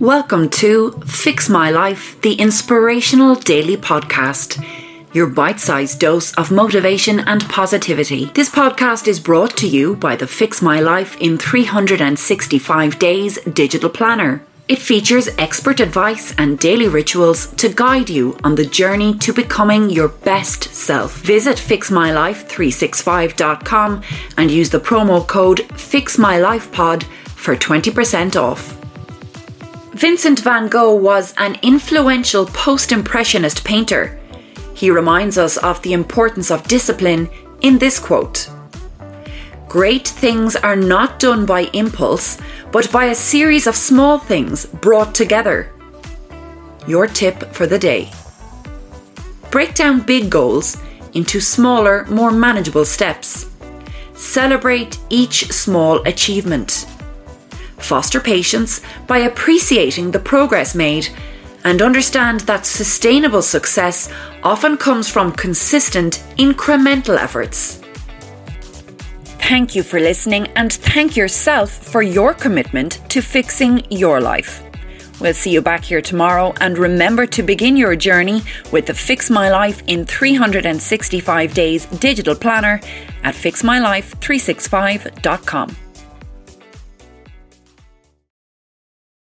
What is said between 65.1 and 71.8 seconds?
consistent, incremental efforts. Thank you for listening and thank yourself